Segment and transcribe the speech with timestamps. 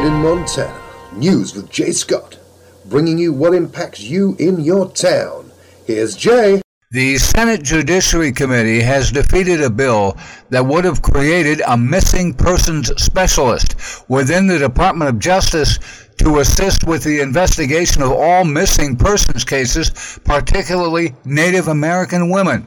[0.00, 0.80] Montana.
[1.12, 2.38] News with Jay Scott,
[2.86, 5.50] bringing you what impacts you in your town.
[5.86, 6.62] Here's Jay.
[6.92, 10.16] The Senate Judiciary Committee has defeated a bill
[10.48, 13.76] that would have created a missing persons specialist
[14.08, 15.78] within the Department of Justice
[16.18, 22.66] to assist with the investigation of all missing persons cases, particularly Native American women.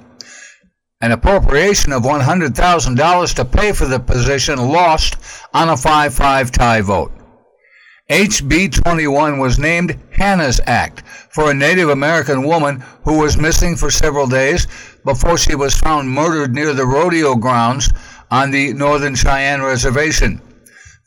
[1.02, 5.18] An appropriation of $100,000 to pay for the position lost
[5.56, 7.15] on a 5 5 tie vote.
[8.10, 13.90] HB 21 was named Hanna's Act for a Native American woman who was missing for
[13.90, 14.68] several days
[15.04, 17.92] before she was found murdered near the rodeo grounds
[18.30, 20.40] on the Northern Cheyenne Reservation.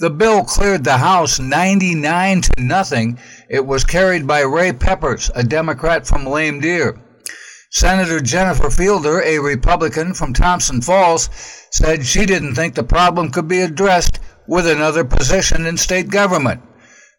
[0.01, 3.21] The bill cleared the House 99 to nothing.
[3.49, 6.99] It was carried by Rae Peppers, a Democrat from Lame Deer.
[7.71, 11.30] Senator Jennifer Fielder, a Republican from Thompson Falls,
[11.71, 14.18] said she didn't think the problem could be addressed
[14.49, 16.60] with another position in state government.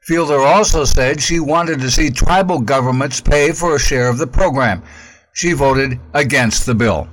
[0.02, 4.28] Fielder also said she wanted to see tribal governments pay for a share of the
[4.28, 4.82] program.
[5.34, 7.08] She voted against the bill.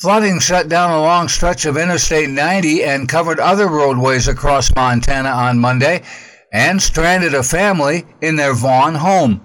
[0.00, 5.28] Flooding shut down a long stretch of Interstate 90 and covered other roadways across Montana
[5.28, 6.02] on Monday
[6.52, 9.40] and stranded a family in their Vaughn home.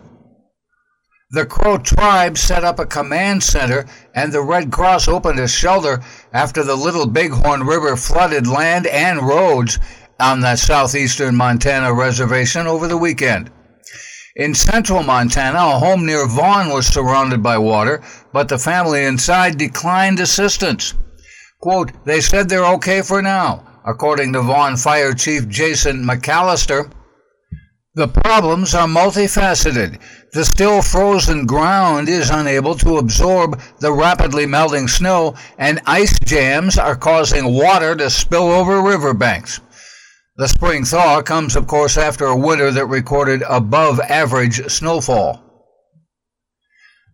[1.29, 6.01] The Crow tribe set up a command center, and the Red Cross opened a shelter
[6.33, 9.77] after the Little Bighorn River flooded land and roads
[10.19, 13.51] on the southeastern Montana reservation over the weekend.
[14.35, 19.57] In central Montana, a home near Vaughn was surrounded by water, but the family inside
[19.57, 20.93] declined assistance.
[21.59, 26.91] Quote, they said they're okay for now, according to Vaughn Fire Chief Jason McAllister.
[27.95, 29.99] The problems are multifaceted.
[30.33, 36.77] The still frozen ground is unable to absorb the rapidly melting snow, and ice jams
[36.77, 39.61] are causing water to spill over riverbanks.
[40.37, 45.43] The spring thaw comes, of course, after a winter that recorded above average snowfall.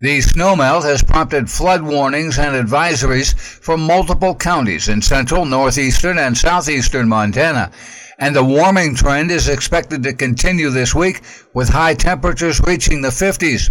[0.02, 6.38] The snowmelt has prompted flood warnings and advisories for multiple counties in central, northeastern, and
[6.38, 7.72] southeastern Montana
[8.20, 11.22] and the warming trend is expected to continue this week
[11.54, 13.70] with high temperatures reaching the 50s.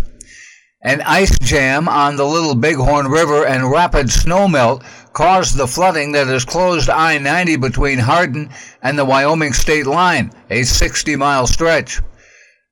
[0.84, 4.82] An ice jam on the Little Bighorn River and rapid snowmelt
[5.12, 8.50] caused the flooding that has closed I 90 between Hardin
[8.82, 12.00] and the Wyoming state line, a 60 mile stretch.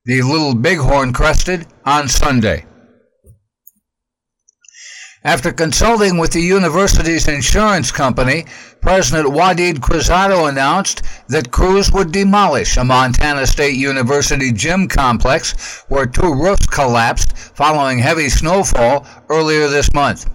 [0.07, 2.67] The Little Bighorn crested on Sunday.
[5.23, 8.47] After consulting with the university's insurance company,
[8.81, 16.07] President Waded Cruzado announced that crews would demolish a Montana State University gym complex where
[16.07, 20.31] two roofs collapsed following heavy snowfall earlier this month.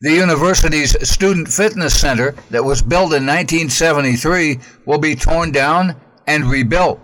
[0.00, 5.94] The university's Student Fitness Center, that was built in 1973, will be torn down
[6.26, 7.00] and rebuilt.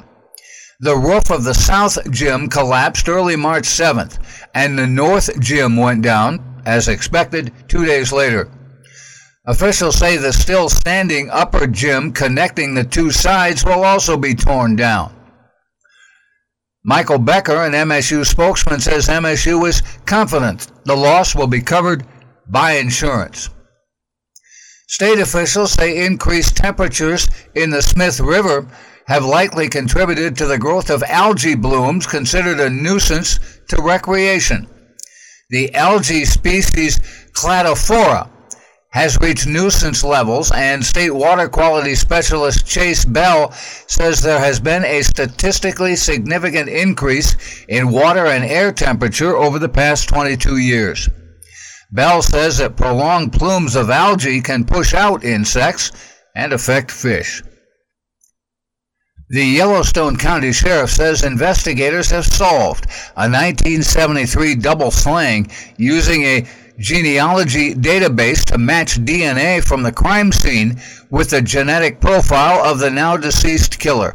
[0.81, 4.19] The roof of the South Gym collapsed early March 7th,
[4.55, 8.51] and the North Gym went down as expected two days later.
[9.47, 14.75] Officials say the still standing upper gym connecting the two sides will also be torn
[14.75, 15.15] down.
[16.85, 22.07] Michael Becker, an MSU spokesman, says MSU is confident the loss will be covered
[22.49, 23.51] by insurance.
[24.87, 28.67] State officials say increased temperatures in the Smith River
[29.07, 34.67] have likely contributed to the growth of algae blooms considered a nuisance to recreation
[35.51, 36.99] the algae species
[37.33, 38.29] Cladophora
[38.99, 43.53] has reached nuisance levels, and state water quality specialist Chase Bell
[43.87, 49.69] says there has been a statistically significant increase in water and air temperature over the
[49.69, 51.09] past 22 years.
[51.93, 55.93] Bell says that prolonged plumes of algae can push out insects
[56.35, 57.41] and affect fish.
[59.31, 67.75] The Yellowstone County Sheriff says investigators have solved a 1973 double slaying using a genealogy
[67.75, 70.81] database to match DNA from the crime scene
[71.11, 74.15] with the genetic profile of the now deceased killer.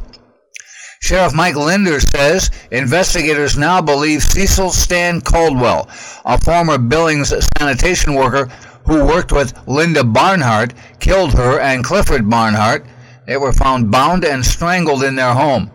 [1.00, 5.88] Sheriff Mike Linder says investigators now believe Cecil Stan Caldwell,
[6.24, 8.46] a former Billings sanitation worker
[8.86, 12.86] who worked with Linda Barnhart, killed her and Clifford Barnhart
[13.26, 15.70] they were found bound and strangled in their home.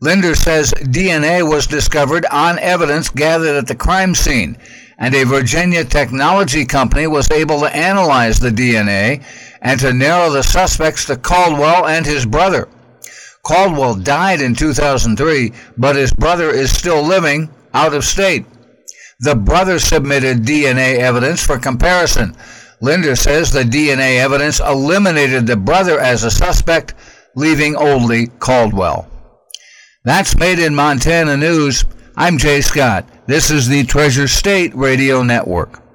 [0.00, 4.56] Linder says DNA was discovered on evidence gathered at the crime scene,
[5.00, 9.24] and a Virginia technology company was able to analyze the DNA
[9.62, 12.68] and to narrow the suspects to Caldwell and his brother.
[13.42, 18.44] Caldwell died in 2003, but his brother is still living out of state.
[19.20, 22.36] The brother submitted DNA evidence for comparison.
[22.82, 26.94] Linder says the DNA evidence eliminated the brother as a suspect,
[27.34, 29.08] leaving only Caldwell.
[30.04, 31.84] That's Made in Montana News.
[32.16, 33.09] I'm Jay Scott.
[33.30, 35.89] This is the Treasure State Radio Network.